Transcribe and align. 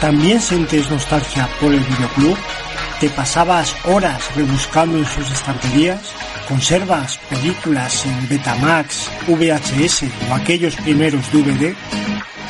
¿También 0.00 0.40
sientes 0.40 0.90
nostalgia 0.90 1.48
por 1.58 1.72
el 1.72 1.80
videoclub? 1.80 2.36
¿Te 3.00 3.08
pasabas 3.08 3.74
horas 3.86 4.34
rebuscando 4.36 4.98
en 4.98 5.06
sus 5.06 5.30
estanterías? 5.30 6.14
¿Conservas 6.46 7.18
películas 7.30 8.04
en 8.04 8.28
Betamax, 8.28 9.10
VHS 9.26 10.04
o 10.30 10.34
aquellos 10.34 10.76
primeros 10.76 11.32
DVD? 11.32 11.74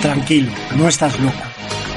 Tranquilo, 0.03 0.51
no 0.77 0.89
estás 0.89 1.19
loco. 1.21 1.43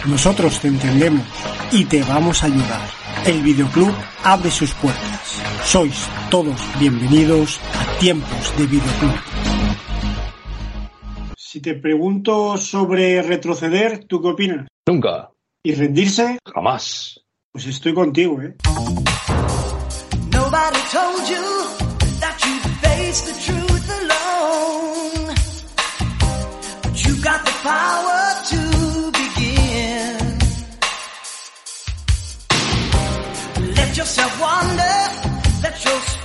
Nosotros 0.06 0.60
te 0.60 0.68
entendemos 0.68 1.26
y 1.72 1.86
te 1.86 2.04
vamos 2.04 2.44
a 2.44 2.46
ayudar. 2.46 2.88
El 3.26 3.42
videoclub 3.42 3.94
abre 4.24 4.52
sus 4.52 4.74
puertas. 4.76 5.42
Sois 5.66 6.08
todos 6.30 6.60
bienvenidos 6.80 7.60
a 7.74 8.00
tiempos 8.00 8.56
de 8.56 8.68
videoclub. 8.68 9.16
Si 11.36 11.60
te 11.60 11.74
pregunto 11.74 12.56
sobre 12.58 13.22
retroceder, 13.24 14.06
¿tú 14.06 14.22
qué 14.22 14.28
opinas? 14.28 14.68
Nunca. 14.88 15.32
¿Y 15.62 15.76
rendirse? 15.76 16.40
Jamás. 16.54 17.20
Pues 17.52 17.66
estoy 17.66 17.94
contigo, 17.94 18.42
¿eh? 18.42 18.56
Nobody 20.32 20.80
told 20.90 21.28
you 21.28 21.46
that 22.22 22.38
you'd 22.46 22.64
face 22.80 23.22
the 23.24 23.34
truth 23.46 23.90
alone. 24.02 25.36
But 26.82 27.06
you 27.06 27.14
got 27.22 27.44
the 27.44 27.52
power 27.62 28.36
to 28.52 29.12
begin. 29.12 30.38
Let 33.76 33.98
yourself 33.98 34.40
wander, 34.40 34.98
let 35.62 35.84
your 35.84 36.19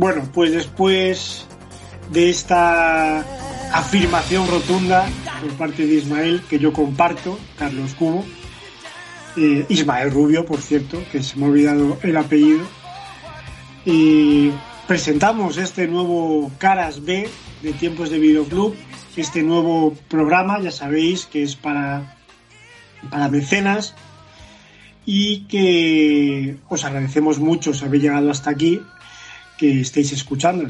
Bueno, 0.00 0.22
pues 0.32 0.50
después 0.52 1.44
de 2.10 2.30
esta 2.30 3.20
afirmación 3.70 4.48
rotunda 4.48 5.06
por 5.42 5.50
parte 5.58 5.86
de 5.86 5.96
Ismael, 5.96 6.40
que 6.48 6.58
yo 6.58 6.72
comparto, 6.72 7.38
Carlos 7.58 7.92
Cubo, 7.92 8.24
eh, 9.36 9.66
Ismael 9.68 10.10
Rubio, 10.10 10.46
por 10.46 10.62
cierto, 10.62 11.02
que 11.12 11.22
se 11.22 11.36
me 11.36 11.44
ha 11.44 11.48
olvidado 11.50 11.98
el 12.02 12.16
apellido, 12.16 12.66
y 13.84 14.50
presentamos 14.88 15.58
este 15.58 15.86
nuevo 15.86 16.50
Caras 16.56 17.04
B 17.04 17.28
de 17.60 17.72
Tiempos 17.74 18.08
de 18.08 18.20
Videoclub, 18.20 18.74
este 19.16 19.42
nuevo 19.42 19.94
programa, 20.08 20.62
ya 20.62 20.70
sabéis 20.70 21.26
que 21.26 21.42
es 21.42 21.56
para, 21.56 22.16
para 23.10 23.28
mecenas 23.28 23.94
y 25.04 25.40
que 25.40 26.56
os 26.70 26.86
agradecemos 26.86 27.38
mucho 27.38 27.74
si 27.74 27.84
habéis 27.84 28.04
llegado 28.04 28.30
hasta 28.30 28.48
aquí, 28.48 28.80
que 29.60 29.82
estéis 29.82 30.10
escuchando. 30.12 30.64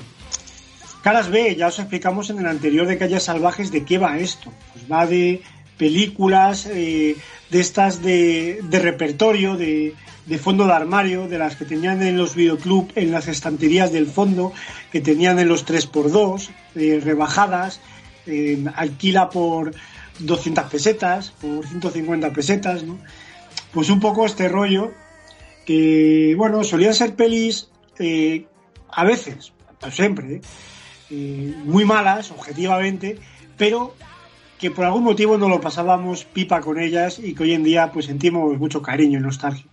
Caras 1.03 1.31
B, 1.31 1.55
ya 1.57 1.69
os 1.69 1.79
explicamos 1.79 2.29
en 2.29 2.41
el 2.41 2.47
anterior 2.47 2.87
de 2.87 2.99
Calles 2.99 3.23
Salvajes 3.23 3.71
de 3.71 3.85
qué 3.85 3.97
va 3.97 4.19
esto. 4.19 4.53
Pues 4.73 4.85
va 4.91 5.07
de 5.07 5.41
películas 5.79 6.67
eh, 6.67 7.17
de 7.51 7.61
estas 7.61 8.03
de, 8.03 8.61
de 8.65 8.79
repertorio, 8.81 9.57
de, 9.57 9.95
de, 10.27 10.39
fondo 10.39 10.67
de 10.67 10.73
armario, 10.73 11.29
de 11.29 11.39
las 11.39 11.57
que 11.57 11.65
tenían 11.65 12.03
en 12.03 12.19
los 12.19 12.35
videoclub, 12.35 12.93
en 12.97 13.13
las 13.13 13.29
estanterías 13.29 13.93
del 13.93 14.09
fondo, 14.09 14.53
que 14.93 15.01
tenían 15.01 15.39
en 15.39 15.49
los 15.49 15.65
3x2, 15.65 16.51
eh, 16.75 17.01
rebajadas, 17.03 17.81
eh, 18.27 18.63
alquila 18.75 19.31
por 19.31 19.73
200 20.19 20.65
pesetas, 20.65 21.31
por 21.31 21.67
150 21.67 22.33
pesetas, 22.33 22.83
¿no? 22.83 22.99
Pues 23.73 23.89
un 23.89 24.01
poco 24.01 24.27
este 24.27 24.49
rollo, 24.49 24.93
que 25.65 26.35
bueno, 26.37 26.65
solían 26.65 26.93
ser 26.93 27.15
pelis 27.15 27.69
a 28.93 29.05
veces, 29.05 29.53
no 29.83 29.91
siempre, 29.91 30.41
eh, 31.11 31.55
muy 31.65 31.85
malas, 31.85 32.31
objetivamente, 32.31 33.19
pero 33.57 33.95
que 34.59 34.71
por 34.71 34.85
algún 34.85 35.05
motivo 35.05 35.39
no 35.39 35.49
lo 35.49 35.61
pasábamos 35.61 36.25
pipa 36.25 36.61
con 36.61 36.79
ellas 36.79 37.19
y 37.19 37.35
que 37.35 37.45
hoy 37.45 37.55
en 37.55 37.65
día 37.65 37.91
pues 37.93 38.07
sentimos 38.07 38.59
mucho 38.59 38.83
cariño 38.83 39.19
y 39.19 39.23
nostalgia. 39.23 39.67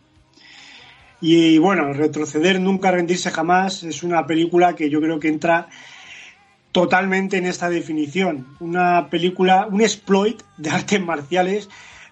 Y 1.20 1.58
bueno, 1.58 1.92
retroceder, 1.94 2.62
nunca 2.62 2.92
rendirse 2.92 3.32
jamás 3.32 3.84
es 3.84 4.04
una 4.04 4.26
película 4.28 4.76
que 4.76 4.90
yo 4.90 5.02
creo 5.02 5.20
que 5.20 5.28
entra 5.28 5.68
totalmente 6.72 7.38
en 7.38 7.46
esta 7.46 7.70
definición. 7.70 8.48
Una 8.60 9.10
película, 9.10 9.68
un 9.70 9.82
exploit 9.82 10.42
de 10.58 10.70
artes 10.70 11.02
marciales, 11.02 11.70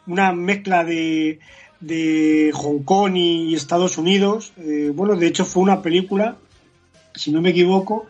una 0.08 0.34
mezcla 0.34 0.84
de, 0.84 1.40
de 1.80 2.52
Hong 2.54 2.84
Kong 2.84 3.16
y 3.16 3.54
Estados 3.54 3.98
Unidos. 3.98 4.54
Eh, 4.58 4.92
bueno, 4.94 5.16
de 5.16 5.28
hecho 5.28 5.46
fue 5.46 5.64
una 5.64 5.82
película, 5.82 6.38
si 7.16 7.32
no 7.32 7.42
me 7.42 7.50
equivoco, 7.50 8.08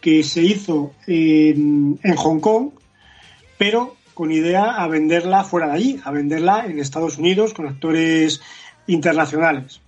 que 0.00 0.22
se 0.24 0.42
hizo 0.42 0.92
en, 1.06 1.98
Hong 2.16 2.40
Kong, 2.40 2.70
pero 3.58 3.96
con 4.14 4.32
idea 4.32 4.82
a 4.82 4.88
venderla 4.88 5.44
fuera 5.44 5.68
de 5.68 5.72
allí, 5.74 6.00
a 6.04 6.10
venderla 6.10 6.66
en 6.66 6.78
Estados 6.78 7.18
Unidos 7.18 7.54
con 7.54 7.66
actores 7.68 8.40
internacionales. 8.86 9.80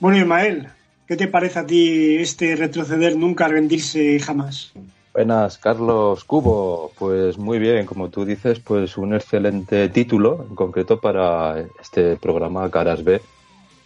Bueno, 0.00 0.18
Ismael, 0.18 0.68
¿qué 1.06 1.16
te 1.16 1.28
parece 1.28 1.58
a 1.58 1.66
ti 1.66 2.16
este 2.16 2.56
retroceder, 2.56 3.16
nunca 3.16 3.48
rendirse 3.48 4.18
jamás? 4.20 4.72
Buenas, 5.12 5.58
Carlos 5.58 6.22
Cubo. 6.24 6.92
Pues 6.96 7.38
muy 7.38 7.58
bien, 7.58 7.86
como 7.86 8.08
tú 8.08 8.24
dices, 8.24 8.60
pues 8.60 8.96
un 8.96 9.14
excelente 9.14 9.88
título, 9.88 10.46
en 10.48 10.54
concreto 10.54 11.00
para 11.00 11.64
este 11.80 12.16
programa 12.16 12.70
Caras 12.70 13.02
B, 13.02 13.20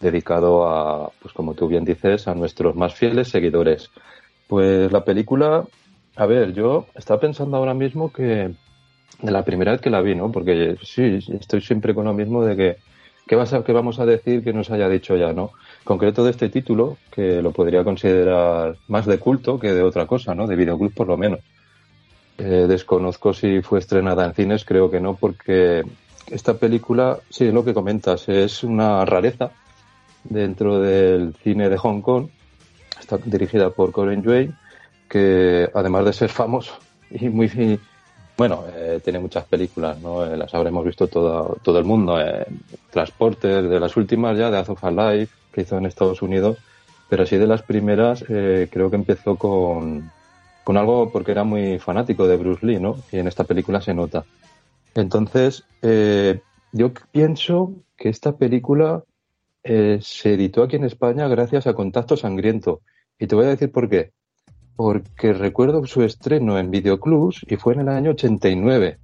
dedicado 0.03 0.69
a, 0.69 1.11
pues 1.23 1.33
como 1.33 1.55
tú 1.55 1.69
bien 1.69 1.85
dices, 1.85 2.29
a 2.29 2.35
nuestros 2.35 2.77
más 2.77 2.95
fieles 2.95 3.29
seguidores. 3.29 3.91
Pues 4.49 4.93
la 4.93 5.05
película, 5.05 5.65
a 6.17 6.27
ver, 6.27 6.53
yo 6.53 6.87
estaba 6.95 7.21
pensando 7.21 7.57
ahora 7.57 7.73
mismo 7.73 8.13
que 8.13 8.51
de 9.23 9.31
la 9.31 9.45
primera 9.45 9.73
vez 9.73 9.81
que 9.81 9.91
la 9.91 10.03
vi, 10.03 10.15
¿no? 10.15 10.31
Porque 10.31 10.77
sí, 10.83 11.21
estoy 11.41 11.63
siempre 11.63 11.95
con 11.95 12.05
lo 12.05 12.13
mismo 12.13 12.45
de 12.45 12.57
que 12.57 12.77
¿qué, 13.27 13.37
vas 13.37 13.53
a, 13.53 13.63
qué 13.63 13.73
vamos 13.73 14.01
a 14.01 14.07
decir 14.07 14.43
que 14.43 14.53
nos 14.53 14.71
haya 14.71 14.89
dicho 14.89 15.17
ya, 15.17 15.33
¿no? 15.33 15.53
Concreto 15.85 16.25
de 16.25 16.33
este 16.33 16.49
título, 16.49 16.99
que 17.11 17.41
lo 17.41 17.53
podría 17.53 17.85
considerar 17.85 18.77
más 18.89 19.07
de 19.07 19.19
culto 19.19 19.59
que 19.59 19.73
de 19.73 19.83
otra 19.83 20.07
cosa, 20.07 20.35
¿no? 20.35 20.47
De 20.47 20.57
videoclub 20.57 20.93
por 20.93 21.07
lo 21.07 21.17
menos. 21.17 21.41
Eh, 22.39 22.67
desconozco 22.69 23.33
si 23.33 23.63
fue 23.63 23.79
estrenada 23.79 24.25
en 24.25 24.35
cines, 24.35 24.65
creo 24.65 24.91
que 24.91 25.01
no, 25.01 25.15
porque 25.15 25.85
esta 26.31 26.55
película, 26.55 27.19
sí, 27.31 27.47
es 27.47 27.55
lo 27.55 27.65
que 27.65 27.75
comentas, 27.75 28.29
es 28.29 28.65
una 28.65 29.05
rareza 29.05 29.53
dentro 30.25 30.81
del 30.81 31.35
cine 31.43 31.69
de 31.69 31.77
Hong 31.77 32.01
Kong 32.01 32.29
está 32.99 33.19
dirigida 33.19 33.71
por 33.71 33.93
Colin 33.93 34.23
Dwayne, 34.23 34.55
que 35.09 35.69
además 35.75 36.05
de 36.05 36.13
ser 36.13 36.29
famoso 36.31 36.75
y 37.11 37.29
muy 37.29 37.49
bueno, 38.37 38.65
eh, 38.75 39.01
tiene 39.05 39.19
muchas 39.19 39.45
películas, 39.45 40.01
¿no? 40.01 40.25
Eh, 40.25 40.37
las 40.37 40.55
habremos 40.55 40.85
visto 40.85 41.07
todo, 41.07 41.59
todo 41.63 41.79
el 41.79 41.85
mundo. 41.85 42.21
Eh, 42.21 42.47
de 42.93 43.81
las 43.81 43.97
últimas 43.97 44.39
ya, 44.39 44.51
de 44.51 44.59
Azov 44.59 44.79
Alive, 44.83 45.29
que 45.53 45.63
hizo 45.63 45.77
en 45.77 45.87
Estados 45.87 46.23
Unidos, 46.23 46.59
pero 47.09 47.25
así 47.25 47.37
de 47.37 47.47
las 47.47 47.63
primeras, 47.63 48.25
eh, 48.29 48.69
creo 48.73 48.91
que 48.91 48.97
empezó 48.97 49.37
con, 49.37 50.11
con 50.65 50.77
algo 50.77 51.11
porque 51.13 51.33
era 51.33 51.45
muy 51.45 51.79
fanático 51.79 52.27
de 52.27 52.37
Bruce 52.37 52.65
Lee, 52.67 52.81
¿no? 52.81 52.97
Y 53.13 53.19
en 53.19 53.29
esta 53.29 53.45
película 53.45 53.81
se 53.83 53.93
nota. 53.93 54.25
Entonces, 54.95 55.65
yo 56.73 56.93
pienso 57.13 57.73
que 57.97 58.09
esta 58.09 58.33
película 58.33 59.05
se 59.65 60.35
editó 60.35 60.63
aquí 60.63 60.77
en 60.77 60.85
España 60.85 61.29
gracias 61.29 61.67
a 61.67 61.75
Contacto 61.75 62.17
Sangriento. 62.17 62.81
Y 63.19 63.27
te 63.27 63.35
voy 63.35 63.47
a 63.47 63.51
decir 63.51 63.71
por 63.71 63.89
qué. 63.89 64.13
Porque 64.77 65.33
recuerdo 65.33 65.87
su 65.87 66.03
estreno 66.03 66.59
en 66.59 66.71
videoclubs 66.71 67.45
y 67.47 67.57
fue 67.57 67.75
en 67.75 67.81
el 67.81 67.89
año 67.89 68.13
89. 68.13 68.99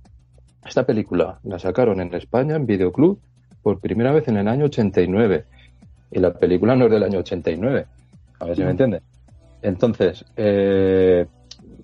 Esta 0.66 0.84
película 0.84 1.38
la 1.44 1.58
sacaron 1.58 2.00
en 2.00 2.12
España 2.14 2.56
en 2.56 2.66
videoclub 2.66 3.20
por 3.62 3.81
primera 3.81 4.12
vez 4.12 4.28
en 4.28 4.37
el 4.38 4.49
año 4.49 4.66
89. 4.66 5.44
Y 6.10 6.19
la 6.19 6.32
película 6.34 6.75
no 6.75 6.87
es 6.87 6.90
del 6.90 7.02
año 7.02 7.20
89. 7.20 7.87
A 8.40 8.44
ver 8.44 8.56
si 8.56 8.62
me 8.62 8.70
entiende. 8.70 9.02
Entonces, 9.62 10.25
eh, 10.37 11.26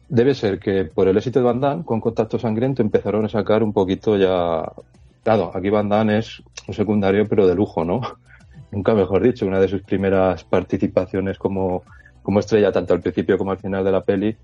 debe 0.09 0.35
ser 0.35 0.59
que 0.59 0.85
por 0.85 1.09
el 1.09 1.17
éxito 1.17 1.41
de 1.41 1.45
Van 1.45 1.61
Damme, 1.61 1.85
con 1.85 2.01
Contacto 2.01 2.39
Sangriento 2.39 2.83
empezaron 2.83 3.25
a 3.25 3.29
sacar 3.29 3.63
un 3.63 3.73
poquito 3.73 4.17
ya... 4.17 4.71
Claro, 5.23 5.51
aquí 5.55 5.71
Van 5.71 5.89
Damme 5.89 6.19
es 6.19 6.43
un 6.69 6.75
secundario, 6.75 7.27
pero 7.29 7.47
de 7.47 7.55
lujo, 7.55 7.85
¿no? 7.85 8.01
Nunca 8.75 8.95
mejor 8.95 9.23
dicho, 9.23 9.47
una 9.47 9.61
de 9.61 9.69
sus 9.69 9.83
primeras 9.83 10.45
participaciones 10.45 11.39
como, 11.39 11.85
como 12.23 12.41
estrella 12.41 12.73
tanto 12.73 12.95
al 12.95 13.01
principio 13.01 13.39
como 13.39 13.53
al 13.53 13.59
final 13.59 13.85
de 13.85 13.93
la 13.93 14.03
peli, 14.03 14.37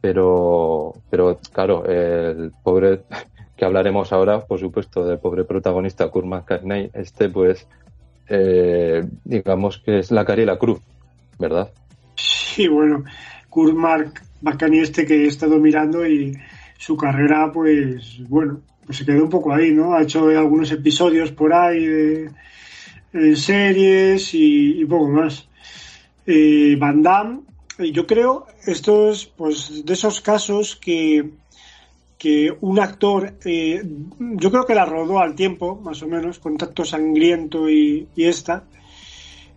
pero, 0.00 0.94
pero 1.10 1.38
claro, 1.52 1.84
el 1.86 2.52
pobre 2.62 3.02
que 3.56 3.64
hablaremos 3.64 4.12
ahora, 4.12 4.40
por 4.40 4.58
supuesto, 4.58 5.04
del 5.04 5.18
pobre 5.18 5.44
protagonista 5.44 6.08
Kurt 6.08 6.26
McCartney, 6.26 6.90
este 6.92 7.28
pues, 7.28 7.66
eh, 8.28 9.06
digamos 9.24 9.78
que 9.78 10.00
es 10.00 10.10
la 10.10 10.24
cara 10.24 10.42
y 10.42 10.46
la 10.46 10.58
cruz, 10.58 10.80
¿verdad? 11.38 11.70
Sí, 12.16 12.68
bueno, 12.68 13.04
Kurt 13.48 13.74
McCartney 14.40 14.80
este 14.80 15.06
que 15.06 15.24
he 15.24 15.26
estado 15.26 15.58
mirando 15.58 16.06
y 16.06 16.36
su 16.78 16.96
carrera, 16.96 17.50
pues, 17.52 18.20
bueno, 18.28 18.60
pues 18.84 18.98
se 18.98 19.04
quedó 19.04 19.24
un 19.24 19.30
poco 19.30 19.52
ahí, 19.52 19.72
¿no? 19.72 19.94
Ha 19.94 20.02
hecho 20.02 20.28
algunos 20.28 20.70
episodios 20.70 21.32
por 21.32 21.52
ahí 21.52 21.84
de, 21.84 22.30
de 23.12 23.36
series 23.36 24.34
y, 24.34 24.80
y 24.80 24.84
poco 24.84 25.08
más. 25.08 25.48
Eh, 26.26 26.76
Van 26.78 27.02
Damme, 27.02 27.40
yo 27.92 28.06
creo, 28.06 28.46
esto 28.66 29.10
es 29.10 29.24
pues 29.24 29.84
de 29.84 29.92
esos 29.94 30.20
casos 30.20 30.76
que, 30.76 31.30
que 32.18 32.54
un 32.60 32.80
actor, 32.80 33.34
eh, 33.44 33.82
yo 34.18 34.50
creo 34.50 34.66
que 34.66 34.74
la 34.74 34.84
rodó 34.84 35.20
al 35.20 35.34
tiempo, 35.34 35.76
más 35.76 36.02
o 36.02 36.08
menos, 36.08 36.38
Contacto 36.38 36.84
Sangriento 36.84 37.70
y, 37.70 38.08
esta. 38.16 38.64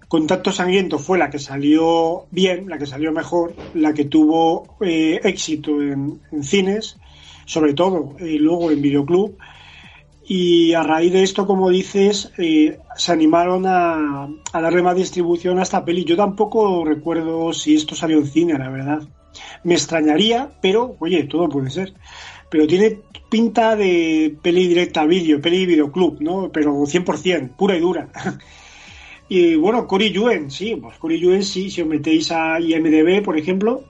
Contacto 0.08 0.52
Sangriento 0.52 1.00
fue 1.00 1.18
la 1.18 1.30
que 1.30 1.40
salió 1.40 2.26
bien, 2.32 2.70
la 2.70 2.78
que 2.78 2.86
salió 2.86 3.12
mejor, 3.12 3.56
la 3.74 3.94
que 3.94 4.06
tuvo 4.06 4.78
eh, 4.82 5.20
éxito 5.24 5.82
en, 5.82 6.22
en, 6.32 6.44
cines, 6.44 6.98
sobre 7.46 7.74
todo, 7.74 8.16
y 8.20 8.38
luego 8.38 8.72
en 8.72 8.82
videoclub. 8.82 9.38
Y 10.34 10.74
a 10.74 10.82
raíz 10.82 11.12
de 11.12 11.24
esto, 11.24 11.46
como 11.46 11.70
dices, 11.70 12.32
eh, 12.38 12.80
se 12.96 13.12
animaron 13.12 13.66
a, 13.68 14.30
a, 14.54 14.62
darle 14.62 14.82
más 14.82 14.96
distribución 14.96 15.60
a 15.60 15.64
esta 15.64 15.84
peli. 15.84 16.06
Yo 16.06 16.16
tampoco 16.16 16.86
recuerdo 16.86 17.52
si 17.52 17.76
esto 17.76 17.96
salió 17.96 18.20
en 18.20 18.28
cine, 18.28 18.58
la 18.58 18.70
verdad. 18.70 19.02
Me 19.66 19.74
extrañaría, 19.74 20.50
pero, 20.62 20.96
oye, 21.00 21.26
todo 21.26 21.50
puede 21.50 21.70
ser. 21.70 21.94
Pero 22.50 22.66
tiene 22.66 23.00
pinta 23.30 23.76
de 23.76 24.34
peli 24.42 24.70
directa 24.70 25.02
a 25.02 25.06
vídeo, 25.06 25.42
peli 25.42 25.66
videoclub, 25.66 26.22
¿no? 26.22 26.50
Pero 26.50 26.76
100%, 26.76 27.58
pura 27.58 27.76
y 27.76 27.82
dura. 27.82 28.08
y 29.28 29.56
bueno, 29.56 29.86
Cory 29.86 30.14
Yuen, 30.14 30.50
sí, 30.50 30.78
pues 30.78 30.98
Cory 30.98 31.20
Yuen, 31.20 31.44
sí, 31.44 31.70
si 31.70 31.82
os 31.82 31.88
metéis 31.90 32.32
a 32.32 32.58
IMDB, 32.58 33.22
por 33.22 33.38
ejemplo, 33.38 33.84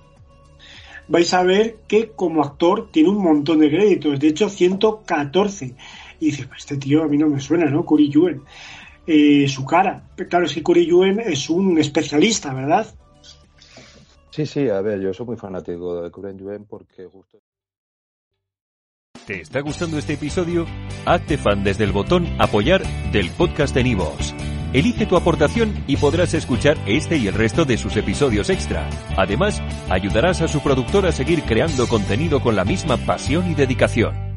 vais 1.07 1.31
a 1.35 1.43
ver 1.43 1.81
que 1.87 2.09
como 2.15 2.41
actor 2.41 2.89
tiene 2.91 3.09
un 3.09 3.21
montón 3.21 3.59
de 3.59 3.69
créditos, 3.69 4.19
de 4.19 4.29
hecho 4.29 4.49
114 4.49 5.75
y 6.21 6.27
dices, 6.27 6.45
pues 6.45 6.59
este 6.59 6.77
tío 6.77 7.03
a 7.03 7.07
mí 7.07 7.17
no 7.17 7.27
me 7.27 7.41
suena, 7.41 7.65
¿no? 7.65 7.83
Curi 7.83 8.07
Yuen. 8.07 8.43
Eh, 9.05 9.47
su 9.47 9.65
cara. 9.65 10.07
Claro, 10.29 10.45
es 10.45 10.53
que 10.53 10.61
Curi 10.61 10.85
Yuen 10.85 11.19
es 11.19 11.49
un 11.49 11.79
especialista, 11.79 12.53
¿verdad? 12.53 12.87
Sí, 14.29 14.45
sí, 14.45 14.69
a 14.69 14.79
ver, 14.81 15.01
yo 15.01 15.13
soy 15.13 15.25
muy 15.25 15.35
fanático 15.35 16.03
de 16.03 16.11
Curi 16.11 16.37
Yuen 16.37 16.65
porque 16.65 17.05
justo... 17.05 17.39
¿Te 19.25 19.41
está 19.41 19.61
gustando 19.61 19.97
este 19.97 20.13
episodio? 20.13 20.65
Hazte 21.05 21.37
fan 21.37 21.63
desde 21.63 21.83
el 21.83 21.91
botón 21.91 22.27
apoyar 22.39 22.83
del 23.11 23.29
podcast 23.31 23.73
de 23.73 23.83
Nivos. 23.83 24.33
Elige 24.73 25.05
tu 25.05 25.17
aportación 25.17 25.83
y 25.87 25.97
podrás 25.97 26.33
escuchar 26.33 26.77
este 26.85 27.17
y 27.17 27.27
el 27.27 27.33
resto 27.33 27.65
de 27.65 27.77
sus 27.77 27.97
episodios 27.97 28.49
extra. 28.49 28.89
Además, 29.17 29.61
ayudarás 29.89 30.41
a 30.41 30.47
su 30.47 30.61
productor 30.61 31.05
a 31.07 31.11
seguir 31.11 31.43
creando 31.43 31.87
contenido 31.87 32.41
con 32.41 32.55
la 32.55 32.63
misma 32.63 32.97
pasión 32.97 33.51
y 33.51 33.55
dedicación. 33.55 34.30